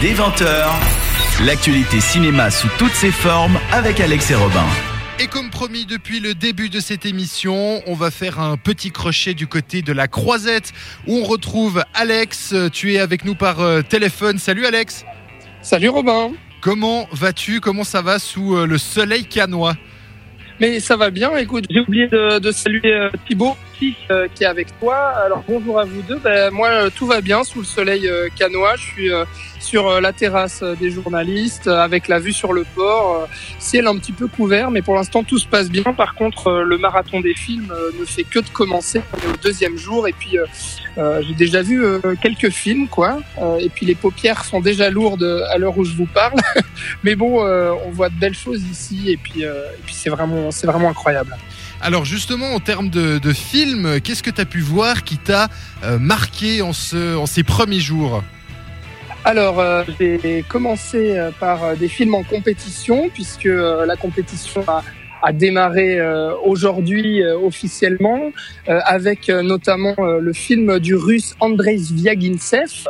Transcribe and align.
dès 0.00 0.14
20h, 0.14 0.66
l'actualité 1.44 2.00
cinéma 2.00 2.50
sous 2.50 2.68
toutes 2.78 2.94
ses 2.94 3.10
formes 3.10 3.58
avec 3.70 4.00
Alex 4.00 4.30
et 4.30 4.34
Robin. 4.34 4.64
Et 5.18 5.26
comme 5.26 5.50
promis 5.50 5.84
depuis 5.84 6.20
le 6.20 6.34
début 6.34 6.70
de 6.70 6.80
cette 6.80 7.04
émission, 7.04 7.82
on 7.86 7.94
va 7.94 8.10
faire 8.10 8.40
un 8.40 8.56
petit 8.56 8.90
crochet 8.90 9.34
du 9.34 9.46
côté 9.46 9.82
de 9.82 9.92
la 9.92 10.08
Croisette 10.08 10.72
où 11.06 11.18
on 11.18 11.24
retrouve 11.24 11.84
Alex. 11.92 12.54
Tu 12.72 12.94
es 12.94 12.98
avec 12.98 13.26
nous 13.26 13.34
par 13.34 13.60
euh, 13.60 13.82
téléphone. 13.82 14.38
Salut 14.38 14.64
Alex. 14.64 15.04
Salut 15.60 15.90
Robin. 15.90 16.32
Comment 16.62 17.06
vas-tu? 17.12 17.60
Comment 17.60 17.84
ça 17.84 18.00
va 18.00 18.18
sous 18.18 18.56
euh, 18.56 18.66
le 18.66 18.78
soleil 18.78 19.26
canois? 19.26 19.74
Mais 20.60 20.78
ça 20.78 20.96
va 20.96 21.10
bien. 21.10 21.34
Écoute, 21.38 21.64
j'ai 21.70 21.80
oublié 21.80 22.06
de, 22.06 22.38
de 22.38 22.52
saluer 22.52 22.92
euh, 22.92 23.10
Thibaut 23.26 23.56
qui 23.78 23.96
est 24.10 24.44
avec 24.44 24.78
toi. 24.78 24.94
Alors 25.24 25.42
bonjour 25.48 25.80
à 25.80 25.86
vous 25.86 26.02
deux. 26.02 26.18
Ben, 26.18 26.50
moi, 26.50 26.90
tout 26.94 27.06
va 27.06 27.22
bien 27.22 27.42
sous 27.44 27.60
le 27.60 27.64
soleil 27.64 28.06
canois. 28.36 28.76
Je 28.76 28.82
suis 28.82 29.10
sur 29.58 30.02
la 30.02 30.12
terrasse 30.12 30.62
des 30.78 30.90
journalistes 30.90 31.66
avec 31.66 32.06
la 32.06 32.18
vue 32.18 32.34
sur 32.34 32.52
le 32.52 32.66
port. 32.74 33.26
Ciel 33.58 33.86
un 33.86 33.96
petit 33.96 34.12
peu 34.12 34.26
couvert, 34.26 34.70
mais 34.70 34.82
pour 34.82 34.96
l'instant 34.96 35.24
tout 35.24 35.38
se 35.38 35.46
passe 35.46 35.70
bien. 35.70 35.82
Par 35.82 36.14
contre, 36.14 36.60
le 36.60 36.76
marathon 36.76 37.22
des 37.22 37.32
films 37.32 37.72
ne 37.98 38.04
fait 38.04 38.24
que 38.24 38.40
de 38.40 38.50
commencer. 38.50 39.00
On 39.14 39.30
est 39.30 39.32
au 39.32 39.36
deuxième 39.42 39.78
jour 39.78 40.06
et 40.06 40.12
puis 40.12 40.36
euh, 40.98 41.22
j'ai 41.26 41.34
déjà 41.34 41.62
vu 41.62 41.82
quelques 42.20 42.50
films, 42.50 42.88
quoi. 42.88 43.20
et 43.58 43.68
puis 43.68 43.86
les 43.86 43.94
paupières 43.94 44.44
sont 44.44 44.60
déjà 44.60 44.90
lourdes 44.90 45.44
à 45.50 45.58
l'heure 45.58 45.76
où 45.78 45.84
je 45.84 45.94
vous 45.94 46.06
parle. 46.06 46.38
mais 47.04 47.14
bon, 47.14 47.42
on 47.42 47.90
voit 47.90 48.08
de 48.08 48.18
belles 48.18 48.34
choses 48.34 48.62
ici 48.64 49.10
et 49.10 49.16
puis, 49.16 49.42
et 49.42 49.82
puis 49.84 49.94
c'est 49.94 50.10
vraiment, 50.10 50.50
c'est 50.50 50.66
vraiment 50.66 50.90
incroyable. 50.90 51.36
Alors 51.82 52.04
justement, 52.04 52.54
en 52.54 52.60
termes 52.60 52.90
de, 52.90 53.18
de 53.18 53.32
films, 53.32 54.00
qu'est-ce 54.00 54.22
que 54.22 54.30
tu 54.30 54.40
as 54.40 54.44
pu 54.44 54.60
voir 54.60 55.04
qui 55.04 55.16
t'a 55.16 55.48
marqué 55.98 56.62
en, 56.62 56.72
ce, 56.72 57.16
en 57.16 57.26
ces 57.26 57.42
premiers 57.42 57.80
jours? 57.80 58.22
Alors, 59.24 59.60
euh, 59.60 59.84
j'ai 59.98 60.44
commencé 60.48 61.20
par 61.38 61.76
des 61.76 61.88
films 61.88 62.14
en 62.14 62.22
compétition, 62.22 63.10
puisque 63.12 63.46
euh, 63.46 63.84
la 63.84 63.96
compétition 63.96 64.64
a, 64.66 64.82
a 65.22 65.32
démarré 65.32 65.98
euh, 65.98 66.32
aujourd'hui 66.44 67.22
officiellement, 67.24 68.30
avec 68.66 69.28
notamment 69.28 69.94
le 69.98 70.32
film 70.32 70.78
du 70.78 70.94
russe 70.94 71.34
Andrei 71.40 71.76
Zviagintsev, 71.76 72.86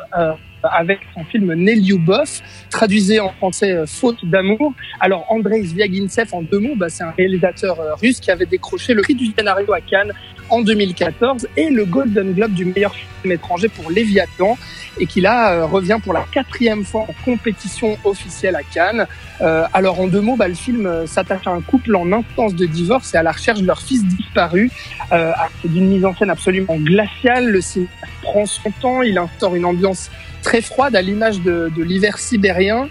avec 0.62 0.98
son 1.14 1.24
film 1.24 1.54
Nelyubov, 1.54 2.40
traduisé 2.70 3.18
en 3.20 3.30
français 3.30 3.84
Faute 3.86 4.24
d'amour. 4.24 4.74
Alors 5.00 5.26
Andrei 5.30 5.62
Zviagintsev, 5.62 6.28
en 6.32 6.42
deux 6.42 6.58
mots, 6.58 6.76
bah, 6.76 6.88
c'est 6.88 7.04
un 7.04 7.12
réalisateur 7.12 7.78
russe 8.00 8.20
qui 8.20 8.30
avait 8.30 8.46
décroché 8.46 8.94
le 8.94 9.02
prix 9.02 9.14
du 9.14 9.26
scénario 9.26 9.72
à 9.72 9.80
Cannes 9.80 10.12
en 10.50 10.60
2014 10.60 11.48
et 11.56 11.70
le 11.70 11.84
Golden 11.84 12.32
Globe 12.32 12.52
du 12.52 12.64
meilleur 12.64 12.94
film 12.94 13.32
étranger 13.32 13.68
pour 13.68 13.90
Léviathan 13.90 14.58
et 14.98 15.06
qui 15.06 15.20
là 15.20 15.64
revient 15.64 15.98
pour 16.02 16.12
la 16.12 16.24
quatrième 16.32 16.84
fois 16.84 17.02
en 17.02 17.14
compétition 17.24 17.96
officielle 18.04 18.56
à 18.56 18.62
Cannes. 18.62 19.06
Euh, 19.40 19.64
alors 19.72 20.00
en 20.00 20.08
deux 20.08 20.20
mots, 20.20 20.36
bah, 20.36 20.48
le 20.48 20.54
film 20.54 21.06
s'attache 21.06 21.46
à 21.46 21.50
un 21.50 21.60
couple 21.60 21.94
en 21.96 22.12
instance 22.12 22.54
de 22.54 22.66
divorce 22.66 23.14
et 23.14 23.16
à 23.16 23.22
la 23.22 23.32
recherche 23.32 23.60
de 23.60 23.66
leur 23.66 23.80
fils 23.80 24.04
disparu. 24.04 24.70
Euh, 25.12 25.32
c'est 25.62 25.72
d'une 25.72 25.88
mise 25.88 26.04
en 26.04 26.14
scène 26.14 26.30
absolument 26.30 26.76
glaciale. 26.76 27.50
Le 27.50 27.60
cinéma 27.60 27.90
prend 28.22 28.46
son 28.46 28.70
temps, 28.80 29.02
il 29.02 29.16
instaure 29.16 29.54
une 29.54 29.64
ambiance 29.64 30.10
très 30.42 30.60
froide 30.60 30.96
à 30.96 31.02
l'image 31.02 31.40
de, 31.40 31.70
de 31.74 31.82
l'hiver 31.82 32.18
sibérien 32.18 32.84
euh, 32.84 32.88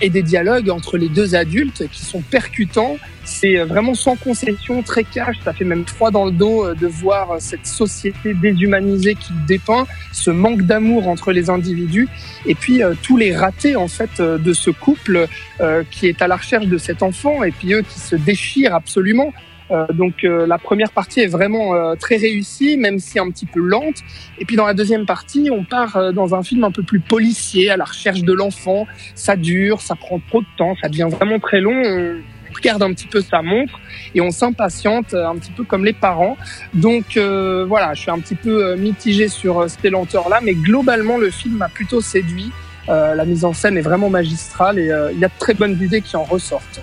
et 0.00 0.10
des 0.10 0.22
dialogues 0.22 0.70
entre 0.70 0.96
les 0.96 1.08
deux 1.08 1.34
adultes 1.34 1.88
qui 1.90 2.04
sont 2.04 2.22
percutants. 2.22 2.96
C'est 3.24 3.56
vraiment 3.56 3.94
sans 3.94 4.16
concession, 4.16 4.82
très 4.82 5.04
cash. 5.04 5.36
Ça 5.44 5.52
fait 5.52 5.64
même 5.64 5.84
froid 5.84 6.10
dans 6.10 6.24
le 6.24 6.30
dos 6.30 6.74
de 6.74 6.86
voir 6.86 7.36
cette 7.40 7.66
société 7.66 8.34
déshumanisée 8.34 9.14
qui 9.14 9.32
dépeint, 9.46 9.86
ce 10.12 10.30
manque 10.30 10.62
d'amour 10.62 11.08
entre 11.08 11.32
les 11.32 11.50
individus, 11.50 12.08
et 12.46 12.54
puis 12.54 12.82
euh, 12.82 12.94
tous 13.02 13.16
les 13.16 13.34
ratés 13.34 13.76
en 13.76 13.88
fait 13.88 14.20
de 14.20 14.52
ce 14.52 14.70
couple 14.70 15.26
euh, 15.60 15.82
qui 15.90 16.06
est 16.06 16.22
à 16.22 16.28
la 16.28 16.36
recherche 16.36 16.66
de 16.66 16.78
cet 16.78 17.02
enfant, 17.02 17.44
et 17.44 17.50
puis 17.50 17.74
eux 17.74 17.82
qui 17.82 18.00
se 18.00 18.16
déchirent 18.16 18.74
absolument. 18.74 19.32
Euh, 19.70 19.86
donc 19.92 20.24
euh, 20.24 20.46
la 20.46 20.58
première 20.58 20.90
partie 20.92 21.20
est 21.20 21.26
vraiment 21.26 21.74
euh, 21.74 21.94
très 21.96 22.16
réussie, 22.16 22.76
même 22.76 22.98
si 22.98 23.18
un 23.18 23.30
petit 23.30 23.46
peu 23.46 23.60
lente. 23.60 23.96
Et 24.38 24.44
puis 24.44 24.56
dans 24.56 24.66
la 24.66 24.74
deuxième 24.74 25.06
partie, 25.06 25.48
on 25.50 25.64
part 25.64 26.12
dans 26.12 26.34
un 26.34 26.42
film 26.42 26.64
un 26.64 26.70
peu 26.70 26.82
plus 26.82 27.00
policier, 27.00 27.70
à 27.70 27.76
la 27.76 27.84
recherche 27.84 28.22
de 28.22 28.32
l'enfant. 28.32 28.86
Ça 29.14 29.36
dure, 29.36 29.80
ça 29.80 29.94
prend 29.94 30.20
trop 30.28 30.40
de 30.40 30.46
temps, 30.56 30.74
ça 30.80 30.88
devient 30.88 31.08
vraiment 31.10 31.38
très 31.38 31.60
long. 31.60 31.74
On 31.74 32.54
regarde 32.54 32.82
un 32.82 32.92
petit 32.92 33.06
peu 33.06 33.20
sa 33.20 33.42
montre 33.42 33.78
et 34.14 34.20
on 34.20 34.30
s'impatiente 34.30 35.12
un 35.14 35.36
petit 35.36 35.50
peu 35.50 35.64
comme 35.64 35.84
les 35.84 35.92
parents. 35.92 36.36
Donc 36.74 37.16
voilà, 37.16 37.94
je 37.94 38.00
suis 38.02 38.10
un 38.10 38.18
petit 38.18 38.34
peu 38.34 38.76
mitigé 38.76 39.28
sur 39.28 39.68
ces 39.68 39.90
lenteurs-là, 39.90 40.40
mais 40.42 40.54
globalement 40.54 41.18
le 41.18 41.30
film 41.30 41.56
m'a 41.56 41.68
plutôt 41.68 42.00
séduit. 42.00 42.50
la 42.88 43.24
mise 43.24 43.44
en 43.44 43.52
scène 43.52 43.76
est 43.76 43.82
vraiment 43.82 44.10
magistrale 44.10 44.78
et 44.78 44.90
il 45.12 45.18
y 45.18 45.24
a 45.24 45.28
de 45.28 45.38
très 45.38 45.54
bonnes 45.54 45.78
idées 45.82 46.02
qui 46.02 46.16
en 46.16 46.24
ressortent. 46.24 46.80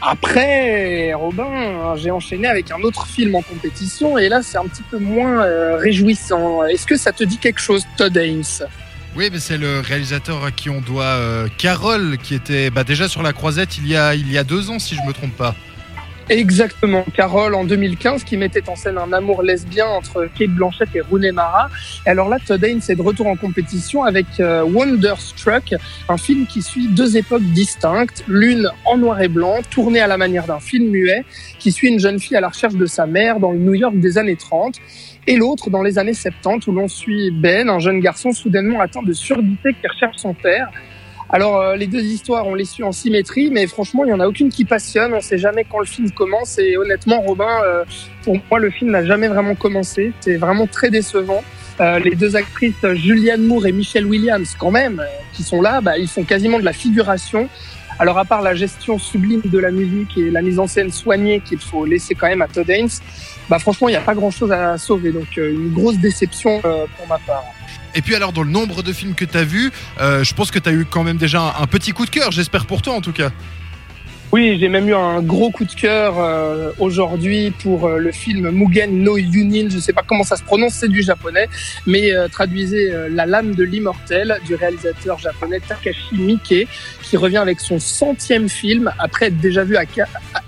Après, 0.00 1.12
Robin, 1.14 1.96
j'ai 1.96 2.10
enchaîné 2.10 2.46
avec 2.46 2.70
un 2.70 2.80
autre 2.82 3.06
film 3.06 3.34
en 3.34 3.42
compétition 3.42 4.16
et 4.16 4.28
là, 4.28 4.42
c'est 4.42 4.58
un 4.58 4.66
petit 4.66 4.84
peu 4.88 4.98
moins 4.98 5.44
euh, 5.44 5.76
réjouissant. 5.76 6.64
Est-ce 6.64 6.86
que 6.86 6.96
ça 6.96 7.12
te 7.12 7.24
dit 7.24 7.38
quelque 7.38 7.60
chose, 7.60 7.84
Todd 7.96 8.16
Haynes? 8.16 8.44
Oui, 9.16 9.28
mais 9.32 9.40
c'est 9.40 9.58
le 9.58 9.80
réalisateur 9.80 10.44
à 10.44 10.52
qui 10.52 10.70
on 10.70 10.80
doit 10.80 11.04
euh, 11.04 11.48
Carole, 11.58 12.18
qui 12.18 12.34
était 12.34 12.70
bah, 12.70 12.84
déjà 12.84 13.08
sur 13.08 13.22
la 13.22 13.32
croisette 13.32 13.78
il 13.78 13.88
y, 13.88 13.96
a, 13.96 14.14
il 14.14 14.30
y 14.30 14.38
a 14.38 14.44
deux 14.44 14.70
ans, 14.70 14.78
si 14.78 14.94
je 14.94 15.02
me 15.02 15.12
trompe 15.12 15.36
pas. 15.36 15.56
Exactement, 16.30 17.06
Carole 17.14 17.54
en 17.54 17.64
2015 17.64 18.22
qui 18.22 18.36
mettait 18.36 18.68
en 18.68 18.76
scène 18.76 18.98
un 18.98 19.14
amour 19.14 19.42
lesbien 19.42 19.86
entre 19.86 20.28
Kate 20.38 20.50
Blanchett 20.50 20.90
et 20.94 21.00
Rooney 21.00 21.32
Mara. 21.32 21.70
Et 22.04 22.10
alors 22.10 22.28
là, 22.28 22.36
Todd 22.44 22.62
Haynes 22.62 22.82
est 22.86 22.96
de 22.96 23.00
retour 23.00 23.28
en 23.28 23.36
compétition 23.36 24.04
avec 24.04 24.26
euh, 24.38 24.62
Wonderstruck, 24.62 25.74
un 26.06 26.18
film 26.18 26.44
qui 26.46 26.60
suit 26.60 26.88
deux 26.88 27.16
époques 27.16 27.44
distinctes, 27.54 28.24
l'une 28.28 28.68
en 28.84 28.98
noir 28.98 29.22
et 29.22 29.28
blanc, 29.28 29.60
tournée 29.70 30.00
à 30.00 30.06
la 30.06 30.18
manière 30.18 30.44
d'un 30.44 30.60
film 30.60 30.90
muet, 30.90 31.24
qui 31.58 31.72
suit 31.72 31.88
une 31.88 31.98
jeune 31.98 32.20
fille 32.20 32.36
à 32.36 32.42
la 32.42 32.48
recherche 32.48 32.74
de 32.74 32.84
sa 32.84 33.06
mère 33.06 33.40
dans 33.40 33.52
le 33.52 33.58
New 33.58 33.74
York 33.74 33.98
des 33.98 34.18
années 34.18 34.36
30, 34.36 34.74
et 35.26 35.36
l'autre 35.36 35.70
dans 35.70 35.82
les 35.82 35.98
années 35.98 36.12
70 36.12 36.66
où 36.66 36.72
l'on 36.72 36.88
suit 36.88 37.30
Ben, 37.30 37.70
un 37.70 37.78
jeune 37.78 38.00
garçon 38.00 38.32
soudainement 38.32 38.82
atteint 38.82 39.02
de 39.02 39.14
surdité 39.14 39.70
qui 39.80 39.88
recherche 39.88 40.18
son 40.18 40.34
père. 40.34 40.70
Alors 41.30 41.60
euh, 41.60 41.76
les 41.76 41.86
deux 41.86 42.02
histoires, 42.02 42.46
on 42.46 42.54
les 42.54 42.64
suit 42.64 42.84
en 42.84 42.92
symétrie, 42.92 43.50
mais 43.50 43.66
franchement, 43.66 44.04
il 44.04 44.08
y 44.08 44.12
en 44.12 44.20
a 44.20 44.26
aucune 44.26 44.48
qui 44.48 44.64
passionne. 44.64 45.12
On 45.12 45.20
sait 45.20 45.38
jamais 45.38 45.64
quand 45.64 45.78
le 45.78 45.84
film 45.84 46.10
commence. 46.10 46.58
Et 46.58 46.76
honnêtement, 46.76 47.20
Robin, 47.20 47.60
euh, 47.64 47.84
pour 48.22 48.38
moi, 48.50 48.58
le 48.58 48.70
film 48.70 48.90
n'a 48.90 49.04
jamais 49.04 49.28
vraiment 49.28 49.54
commencé. 49.54 50.12
C'est 50.20 50.36
vraiment 50.36 50.66
très 50.66 50.90
décevant. 50.90 51.44
Euh, 51.80 51.98
les 51.98 52.16
deux 52.16 52.34
actrices 52.34 52.74
Julianne 52.94 53.42
Moore 53.42 53.66
et 53.66 53.72
Michelle 53.72 54.06
Williams, 54.06 54.56
quand 54.58 54.70
même, 54.70 55.02
qui 55.32 55.42
sont 55.42 55.60
là, 55.60 55.80
bah, 55.80 55.98
ils 55.98 56.08
font 56.08 56.24
quasiment 56.24 56.58
de 56.58 56.64
la 56.64 56.72
figuration. 56.72 57.48
Alors 57.98 58.18
à 58.18 58.24
part 58.24 58.42
la 58.42 58.54
gestion 58.54 58.98
sublime 58.98 59.42
de 59.44 59.58
la 59.58 59.70
musique 59.70 60.16
et 60.16 60.30
la 60.30 60.40
mise 60.40 60.58
en 60.58 60.66
scène 60.66 60.92
soignée 60.92 61.40
qu'il 61.40 61.58
faut 61.58 61.84
laisser 61.84 62.14
quand 62.14 62.28
même 62.28 62.42
à 62.42 62.48
Todd 62.48 62.70
Haynes, 62.70 62.88
bah 63.48 63.58
franchement 63.58 63.88
il 63.88 63.92
n'y 63.92 63.96
a 63.96 64.02
pas 64.02 64.14
grand 64.14 64.30
chose 64.30 64.52
à 64.52 64.78
sauver. 64.78 65.10
Donc 65.10 65.36
une 65.36 65.72
grosse 65.72 65.98
déception 65.98 66.60
pour 66.60 67.06
ma 67.08 67.18
part. 67.18 67.44
Et 67.94 68.02
puis 68.02 68.14
alors 68.14 68.32
dans 68.32 68.42
le 68.42 68.50
nombre 68.50 68.82
de 68.82 68.92
films 68.92 69.14
que 69.14 69.24
tu 69.24 69.36
as 69.36 69.44
vus, 69.44 69.72
euh, 70.00 70.22
je 70.22 70.34
pense 70.34 70.50
que 70.50 70.58
tu 70.58 70.68
as 70.68 70.72
eu 70.72 70.84
quand 70.84 71.02
même 71.02 71.16
déjà 71.16 71.40
un, 71.40 71.62
un 71.62 71.66
petit 71.66 71.92
coup 71.92 72.04
de 72.04 72.10
cœur, 72.10 72.30
j'espère 72.30 72.66
pour 72.66 72.82
toi 72.82 72.94
en 72.94 73.00
tout 73.00 73.12
cas. 73.12 73.30
Oui, 74.30 74.58
j'ai 74.60 74.68
même 74.68 74.86
eu 74.86 74.94
un 74.94 75.22
gros 75.22 75.50
coup 75.50 75.64
de 75.64 75.72
cœur 75.72 76.18
euh, 76.18 76.70
aujourd'hui 76.78 77.50
pour 77.62 77.86
euh, 77.86 77.96
le 77.96 78.12
film 78.12 78.50
Mugen 78.50 79.02
no 79.02 79.16
Yunin. 79.16 79.70
Je 79.70 79.78
sais 79.78 79.94
pas 79.94 80.02
comment 80.06 80.22
ça 80.22 80.36
se 80.36 80.42
prononce, 80.42 80.74
c'est 80.74 80.90
du 80.90 81.00
japonais, 81.00 81.48
mais 81.86 82.12
euh, 82.12 82.28
traduisez 82.28 82.92
euh, 82.92 83.08
La 83.10 83.24
lame 83.24 83.54
de 83.54 83.64
l'immortel 83.64 84.36
du 84.44 84.54
réalisateur 84.54 85.18
japonais 85.18 85.60
Takashi 85.66 86.14
Miike, 86.14 86.68
qui 87.02 87.16
revient 87.16 87.38
avec 87.38 87.58
son 87.58 87.78
centième 87.78 88.50
film 88.50 88.92
après 88.98 89.28
être 89.28 89.38
déjà 89.38 89.64
vu 89.64 89.78
à 89.78 89.84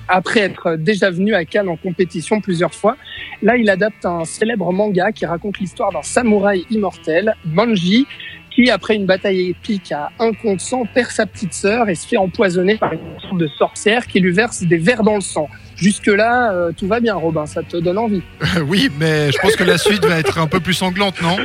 après 0.08 0.40
être 0.40 0.76
déjà 0.76 1.10
venu 1.10 1.34
à 1.34 1.46
Cannes 1.46 1.68
en 1.68 1.76
compétition 1.76 2.42
plusieurs 2.42 2.74
fois. 2.74 2.98
Là, 3.42 3.56
il 3.56 3.70
adapte 3.70 4.04
un 4.04 4.24
célèbre 4.26 4.72
manga 4.72 5.12
qui 5.12 5.24
raconte 5.24 5.58
l'histoire 5.58 5.90
d'un 5.92 6.02
samouraï 6.02 6.66
immortel, 6.70 7.34
Manji, 7.46 8.06
qui, 8.50 8.70
après 8.70 8.96
une 8.96 9.06
bataille 9.06 9.50
épique 9.50 9.92
à 9.92 10.10
un 10.18 10.32
contre 10.32 10.62
sang, 10.62 10.84
perd 10.92 11.10
sa 11.10 11.26
petite 11.26 11.54
sœur 11.54 11.88
et 11.88 11.94
se 11.94 12.06
fait 12.06 12.16
empoisonner 12.16 12.76
par 12.76 12.92
une 12.92 13.00
sorte 13.20 13.38
de 13.38 13.48
sorcière 13.58 14.06
qui 14.06 14.20
lui 14.20 14.32
verse 14.32 14.62
des 14.62 14.78
vers 14.78 15.02
dans 15.02 15.16
le 15.16 15.20
sang. 15.20 15.48
Jusque-là, 15.76 16.52
euh, 16.52 16.72
tout 16.76 16.86
va 16.86 17.00
bien, 17.00 17.14
Robin, 17.14 17.46
ça 17.46 17.62
te 17.62 17.76
donne 17.76 17.98
envie. 17.98 18.22
oui, 18.66 18.90
mais 18.98 19.32
je 19.32 19.38
pense 19.38 19.56
que 19.56 19.64
la 19.64 19.78
suite 19.78 20.04
va 20.04 20.18
être 20.18 20.38
un 20.38 20.46
peu 20.46 20.60
plus 20.60 20.74
sanglante, 20.74 21.20
non? 21.22 21.36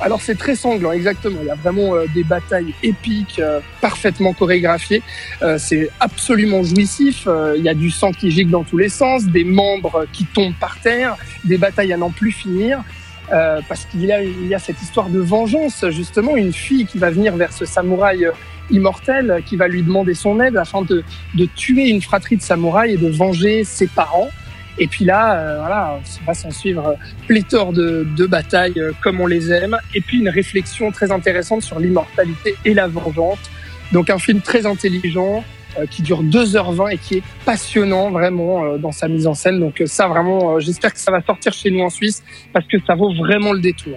Alors 0.00 0.20
c'est 0.20 0.36
très 0.36 0.54
sanglant, 0.54 0.92
exactement. 0.92 1.38
Il 1.40 1.46
y 1.46 1.50
a 1.50 1.54
vraiment 1.54 1.94
euh, 1.94 2.06
des 2.14 2.24
batailles 2.24 2.74
épiques, 2.82 3.38
euh, 3.38 3.60
parfaitement 3.80 4.32
chorégraphiées. 4.32 5.02
Euh, 5.42 5.56
c'est 5.58 5.88
absolument 6.00 6.62
jouissif. 6.62 7.26
il 7.56 7.62
y 7.62 7.68
a 7.68 7.74
du 7.74 7.90
sang 7.90 8.12
qui 8.12 8.30
gicle 8.30 8.50
dans 8.50 8.64
tous 8.64 8.76
les 8.76 8.88
sens, 8.88 9.24
des 9.24 9.44
membres 9.44 10.06
qui 10.12 10.24
tombent 10.26 10.54
par 10.60 10.78
terre, 10.80 11.16
des 11.44 11.58
batailles 11.58 11.92
à 11.92 11.96
n'en 11.96 12.10
plus 12.10 12.32
finir. 12.32 12.82
Euh, 13.32 13.60
parce 13.68 13.86
qu'il 13.86 14.04
y, 14.04 14.12
a, 14.12 14.22
il 14.22 14.46
y 14.46 14.54
a 14.54 14.58
cette 14.58 14.80
histoire 14.82 15.08
de 15.08 15.18
vengeance, 15.18 15.84
justement, 15.90 16.36
une 16.36 16.52
fille 16.52 16.84
qui 16.84 16.98
va 16.98 17.10
venir 17.10 17.36
vers 17.36 17.52
ce 17.52 17.64
samouraï 17.64 18.26
immortel, 18.70 19.42
qui 19.46 19.56
va 19.56 19.66
lui 19.68 19.82
demander 19.82 20.14
son 20.14 20.40
aide 20.40 20.56
afin 20.56 20.82
de, 20.82 21.02
de 21.34 21.44
tuer 21.46 21.88
une 21.88 22.02
fratrie 22.02 22.36
de 22.36 22.42
samouraïs 22.42 22.94
et 22.94 22.98
de 22.98 23.08
venger 23.08 23.64
ses 23.64 23.86
parents. 23.86 24.28
Et 24.78 24.88
puis 24.88 25.04
là, 25.04 25.58
voilà, 25.60 26.00
on 26.20 26.24
va 26.26 26.34
s'en 26.34 26.50
suivre 26.50 26.96
pléthore 27.26 27.72
de, 27.72 28.06
de 28.16 28.26
batailles 28.26 28.82
comme 29.02 29.20
on 29.20 29.26
les 29.26 29.52
aime, 29.52 29.78
et 29.94 30.00
puis 30.00 30.18
une 30.18 30.28
réflexion 30.28 30.90
très 30.90 31.12
intéressante 31.12 31.62
sur 31.62 31.78
l'immortalité 31.78 32.56
et 32.64 32.74
la 32.74 32.88
vengeance. 32.88 33.38
Donc 33.92 34.10
un 34.10 34.18
film 34.18 34.40
très 34.40 34.66
intelligent, 34.66 35.36
euh, 35.38 35.42
qui 35.90 36.02
dure 36.02 36.22
2h20 36.22 36.92
et 36.92 36.98
qui 36.98 37.14
est 37.16 37.22
passionnant 37.44 38.10
vraiment 38.10 38.64
euh, 38.64 38.78
dans 38.78 38.92
sa 38.92 39.08
mise 39.08 39.26
en 39.26 39.34
scène. 39.34 39.60
Donc 39.60 39.80
euh, 39.80 39.86
ça 39.86 40.08
vraiment, 40.08 40.58
j'espère 40.60 40.92
que 40.92 40.98
ça 40.98 41.10
va 41.10 41.22
sortir 41.22 41.52
chez 41.52 41.70
nous 41.70 41.80
en 41.80 41.90
Suisse 41.90 42.22
parce 42.52 42.66
que 42.66 42.76
ça 42.86 42.94
vaut 42.94 43.12
vraiment 43.14 43.52
le 43.52 43.60
détour. 43.60 43.96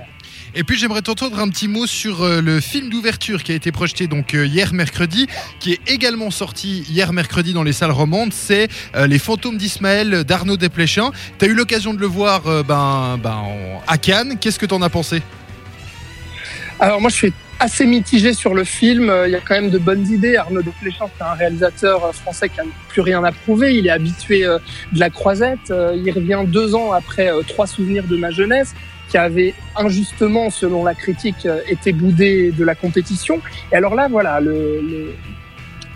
Et 0.56 0.63
puis 0.63 0.77
j'aimerais 0.77 1.01
t'entendre 1.01 1.39
un 1.39 1.50
petit 1.50 1.68
mot 1.68 1.85
sur 1.85 2.25
le 2.25 2.59
film 2.62 2.89
d'ouverture 2.89 3.44
qui 3.44 3.51
a 3.51 3.56
été 3.56 3.71
projeté 3.71 4.07
donc 4.07 4.33
hier 4.33 4.74
mercredi, 4.74 5.27
qui 5.59 5.74
est 5.74 5.79
également 5.88 6.31
sorti 6.31 6.83
hier 6.89 7.13
mercredi 7.13 7.53
dans 7.53 7.62
les 7.62 7.74
salles 7.74 7.91
romandes. 7.91 8.33
C'est 8.33 8.68
Les 8.95 9.19
fantômes 9.19 9.57
d'Ismaël 9.57 10.24
d'Arnaud 10.24 10.57
Desplechin. 10.57 11.12
Tu 11.38 11.45
as 11.45 11.47
eu 11.50 11.53
l'occasion 11.53 11.94
de 11.94 12.00
le 12.00 12.07
voir 12.07 12.41
ben, 12.63 13.19
ben, 13.21 13.44
à 13.85 13.97
Cannes. 14.00 14.38
Qu'est-ce 14.39 14.57
que 14.57 14.65
tu 14.65 14.74
en 14.74 14.81
as 14.81 14.89
pensé? 14.89 15.21
Alors 16.79 17.01
moi 17.01 17.12
je 17.12 17.15
suis 17.15 17.33
assez 17.59 17.86
mitigé 17.86 18.33
sur 18.33 18.54
le 18.54 18.63
film. 18.63 19.12
Il 19.25 19.31
y 19.31 19.36
a 19.36 19.39
quand 19.39 19.56
même 19.56 19.69
de 19.69 19.77
bonnes 19.77 20.07
idées. 20.07 20.36
Arnaud 20.38 20.62
de 20.62 20.71
c'est 20.83 21.24
un 21.24 21.33
réalisateur 21.33 22.13
français 22.13 22.50
qui 22.50 22.57
n'a 22.57 22.65
plus 22.89 23.01
rien 23.01 23.24
à 23.24 23.31
prouver. 23.31 23.75
Il 23.75 23.88
est 23.88 23.92
habitué 23.92 24.45
euh, 24.45 24.59
de 24.94 25.00
la 25.00 25.09
croisette. 25.09 25.71
Euh, 25.71 25.95
il 25.95 26.12
revient 26.12 26.44
deux 26.45 26.75
ans 26.75 26.92
après 26.92 27.31
euh, 27.31 27.42
Trois 27.48 27.68
souvenirs 27.68 28.06
de 28.07 28.18
ma 28.18 28.31
jeunesse 28.31 28.74
qui 29.09 29.18
avait 29.18 29.54
injustement, 29.77 30.50
selon 30.50 30.83
la 30.83 30.94
critique, 30.94 31.48
été 31.69 31.94
boudé 31.94 32.51
de 32.51 32.65
la 32.65 32.75
compétition. 32.75 33.39
Et 33.71 33.75
alors 33.75 33.95
là, 33.95 34.10
voilà, 34.10 34.42
le, 34.42 35.13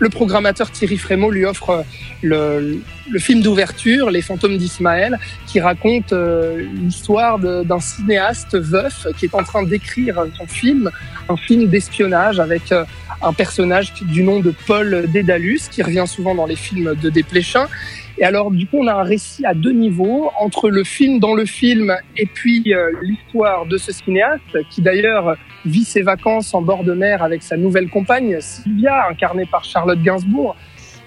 le 0.02 0.08
programmateur 0.08 0.72
Thierry 0.72 0.98
Frémaux 0.98 1.30
lui 1.30 1.44
offre 1.44 1.84
le, 2.22 2.80
le 3.08 3.18
film 3.20 3.40
d'ouverture, 3.40 4.10
Les 4.10 4.20
fantômes 4.20 4.58
d'Ismaël, 4.58 5.16
qui 5.46 5.60
raconte 5.60 6.12
euh, 6.12 6.66
l'histoire 6.74 7.38
d'un 7.38 7.78
cinéaste 7.78 8.58
veuf 8.58 9.06
qui 9.16 9.26
est 9.26 9.34
en 9.34 9.44
train 9.44 9.62
d'écrire 9.62 10.26
son 10.36 10.46
film, 10.48 10.90
un 11.28 11.36
film 11.36 11.68
d'espionnage 11.68 12.40
avec 12.40 12.72
euh, 12.72 12.84
un 13.22 13.32
personnage 13.32 13.92
du 14.02 14.24
nom 14.24 14.40
de 14.40 14.52
Paul 14.66 15.06
Dédalus, 15.08 15.60
qui 15.70 15.84
revient 15.84 16.08
souvent 16.08 16.34
dans 16.34 16.46
les 16.46 16.56
films 16.56 16.96
de 17.00 17.08
Desplechin. 17.08 17.68
Et 18.18 18.24
alors, 18.24 18.50
du 18.50 18.66
coup, 18.66 18.78
on 18.78 18.86
a 18.86 18.94
un 18.94 19.02
récit 19.02 19.44
à 19.46 19.54
deux 19.54 19.72
niveaux, 19.72 20.30
entre 20.38 20.68
le 20.68 20.84
film 20.84 21.18
dans 21.18 21.34
le 21.34 21.44
film 21.44 21.94
et 22.16 22.26
puis 22.26 22.62
euh, 22.74 22.90
l'histoire 23.02 23.66
de 23.66 23.78
ce 23.78 23.92
cinéaste, 23.92 24.58
qui 24.70 24.82
d'ailleurs 24.82 25.36
vit 25.64 25.84
ses 25.84 26.02
vacances 26.02 26.54
en 26.54 26.62
bord 26.62 26.84
de 26.84 26.92
mer 26.92 27.22
avec 27.22 27.42
sa 27.42 27.56
nouvelle 27.56 27.88
compagne, 27.88 28.38
Sylvia, 28.40 29.08
incarnée 29.08 29.46
par 29.46 29.64
Charlotte 29.64 30.02
Gainsbourg, 30.02 30.56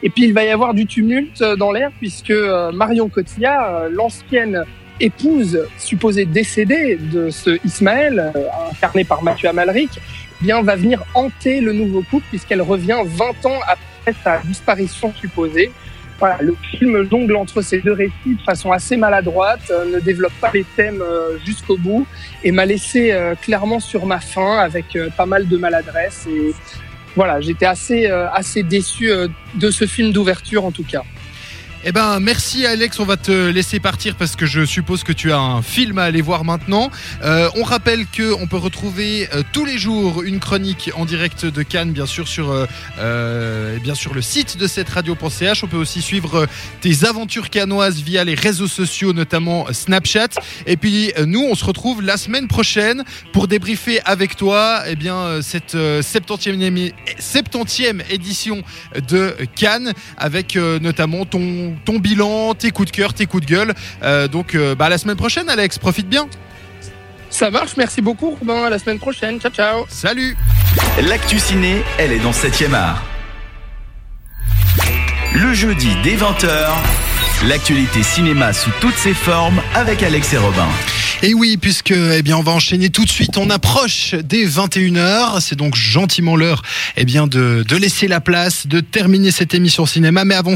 et 0.03 0.09
puis 0.09 0.25
il 0.25 0.33
va 0.33 0.43
y 0.43 0.49
avoir 0.49 0.73
du 0.73 0.85
tumulte 0.85 1.41
dans 1.57 1.71
l'air 1.71 1.91
puisque 1.97 2.29
euh, 2.29 2.71
Marion 2.71 3.09
Cotillard, 3.09 3.75
euh, 3.75 3.89
l'ancienne 3.89 4.63
épouse 4.99 5.67
supposée 5.77 6.25
décédée 6.25 6.95
de 6.95 7.29
ce 7.29 7.57
Ismaël, 7.65 8.31
euh, 8.35 8.71
incarné 8.71 9.03
par 9.03 9.23
Mathieu 9.23 9.49
Amalric, 9.49 9.89
eh 9.97 10.43
bien 10.43 10.61
va 10.61 10.75
venir 10.75 11.03
hanter 11.15 11.59
le 11.59 11.73
nouveau 11.73 12.03
couple 12.03 12.25
puisqu'elle 12.29 12.61
revient 12.61 12.99
20 13.03 13.45
ans 13.45 13.59
après 13.67 14.15
sa 14.23 14.37
disparition 14.45 15.11
supposée. 15.13 15.71
Voilà, 16.19 16.37
le 16.41 16.55
film 16.77 17.07
jongle 17.09 17.35
entre 17.35 17.61
ces 17.61 17.79
deux 17.81 17.91
récits 17.91 18.13
de 18.25 18.41
façon 18.41 18.71
assez 18.71 18.95
maladroite, 18.95 19.69
ne 19.91 19.99
développe 19.99 20.33
pas 20.39 20.49
les 20.53 20.63
thèmes 20.63 21.03
jusqu'au 21.45 21.75
bout 21.75 22.07
et 22.41 22.53
m'a 22.53 22.65
laissé 22.65 23.13
clairement 23.41 23.81
sur 23.81 24.05
ma 24.05 24.21
faim 24.21 24.59
avec 24.59 24.97
pas 25.17 25.25
mal 25.25 25.45
de 25.45 25.57
maladresse 25.57 26.25
et 26.31 26.53
voilà, 27.15 27.39
j'étais 27.39 27.65
assez, 27.65 28.07
euh, 28.07 28.29
assez 28.31 28.61
déçu 28.61 29.09
euh, 29.09 29.27
de 29.55 29.71
ce 29.71 29.85
film 29.85 30.11
d'ouverture 30.11 30.65
en 30.65 30.71
tout 30.71 30.83
cas. 30.83 31.03
Eh 31.87 31.91
ben, 31.91 32.19
merci 32.19 32.65
Alex, 32.65 32.99
on 32.99 33.05
va 33.05 33.15
te 33.15 33.31
laisser 33.31 33.79
partir 33.79 34.15
parce 34.15 34.35
que 34.35 34.47
je 34.47 34.65
suppose 34.65 35.03
que 35.03 35.13
tu 35.13 35.31
as 35.31 35.37
un 35.37 35.61
film 35.61 35.99
à 35.99 36.05
aller 36.05 36.21
voir 36.21 36.43
maintenant. 36.43 36.89
Euh, 37.23 37.47
on 37.55 37.61
rappelle 37.61 38.07
que 38.07 38.33
on 38.41 38.47
peut 38.47 38.57
retrouver 38.57 39.29
euh, 39.35 39.43
tous 39.51 39.65
les 39.65 39.77
jours 39.77 40.23
une 40.23 40.39
chronique 40.39 40.89
en 40.95 41.05
direct 41.05 41.45
de 41.45 41.61
Cannes, 41.61 41.91
bien 41.91 42.07
sûr 42.07 42.27
sur, 42.27 42.51
euh, 42.97 43.77
bien 43.77 43.93
sûr 43.93 44.15
le 44.15 44.23
site 44.23 44.57
de 44.57 44.65
cette 44.65 44.89
radio.ch. 44.89 45.63
On 45.63 45.67
peut 45.67 45.77
aussi 45.77 46.01
suivre 46.01 46.47
tes 46.81 47.05
aventures 47.05 47.51
canoises 47.51 48.01
via 48.01 48.23
les 48.23 48.33
réseaux 48.33 48.67
sociaux, 48.67 49.13
notamment 49.13 49.67
Snapchat. 49.71 50.29
Et 50.65 50.77
puis 50.77 51.13
nous, 51.27 51.43
on 51.43 51.53
se 51.53 51.65
retrouve 51.65 52.01
la 52.01 52.17
semaine 52.17 52.47
prochaine 52.47 53.03
pour 53.31 53.47
débriefer 53.47 54.01
avec 54.05 54.35
toi, 54.37 54.81
eh 54.87 54.95
bien 54.95 55.39
cette 55.43 55.75
70e, 55.75 56.93
70e 57.19 58.01
édition 58.09 58.63
de 59.07 59.35
Cannes 59.55 59.93
avec 60.17 60.55
notamment 60.55 61.25
ton 61.25 61.74
ton 61.83 61.99
bilan, 61.99 62.53
tes 62.53 62.71
coups 62.71 62.91
de 62.91 62.95
cœur, 62.95 63.13
tes 63.13 63.25
coups 63.25 63.45
de 63.45 63.49
gueule. 63.51 63.73
Euh, 64.03 64.27
donc, 64.27 64.55
euh, 64.55 64.75
bah, 64.75 64.89
la 64.89 64.97
semaine 64.97 65.17
prochaine, 65.17 65.49
Alex, 65.49 65.77
profite 65.77 66.07
bien. 66.07 66.27
Ça 67.29 67.51
marche, 67.51 67.71
merci 67.77 68.01
beaucoup, 68.01 68.37
Robin. 68.39 68.65
À 68.65 68.69
la 68.69 68.79
semaine 68.79 68.99
prochaine. 68.99 69.39
Ciao, 69.39 69.51
ciao. 69.51 69.85
Salut. 69.89 70.37
L'actu 71.01 71.39
ciné, 71.39 71.83
elle 71.97 72.11
est 72.11 72.19
dans 72.19 72.33
7 72.33 72.73
art. 72.73 73.03
Le 75.33 75.53
jeudi 75.53 75.89
dès 76.01 76.15
20h, 76.15 76.47
l'actualité 77.47 78.03
cinéma 78.03 78.53
sous 78.53 78.71
toutes 78.79 78.95
ses 78.95 79.13
formes 79.13 79.61
avec 79.73 80.01
Alex 80.01 80.33
et 80.33 80.37
Robin. 80.37 80.67
Et 81.23 81.33
oui, 81.33 81.57
puisque 81.57 81.91
eh 81.91 82.21
bien 82.21 82.37
on 82.37 82.43
va 82.43 82.51
enchaîner 82.51 82.89
tout 82.89 83.03
de 83.03 83.09
suite, 83.09 83.37
on 83.37 83.49
approche 83.49 84.13
des 84.13 84.47
21h, 84.47 85.39
c'est 85.41 85.55
donc 85.55 85.75
gentiment 85.75 86.35
l'heure 86.35 86.61
eh 86.97 87.05
bien 87.05 87.25
de, 87.25 87.65
de 87.67 87.75
laisser 87.75 88.07
la 88.07 88.21
place, 88.21 88.67
de 88.67 88.79
terminer 88.79 89.31
cette 89.31 89.53
émission 89.53 89.85
cinéma 89.85 90.23
mais 90.25 90.35
avant 90.35 90.53